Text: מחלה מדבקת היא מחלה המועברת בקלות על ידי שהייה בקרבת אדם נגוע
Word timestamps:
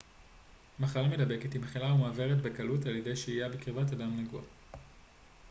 מחלה 0.79 1.07
מדבקת 1.07 1.53
היא 1.53 1.61
מחלה 1.61 1.87
המועברת 1.87 2.41
בקלות 2.41 2.85
על 2.85 2.95
ידי 2.95 3.15
שהייה 3.15 3.49
בקרבת 3.49 3.93
אדם 3.93 4.21
נגוע 4.21 4.41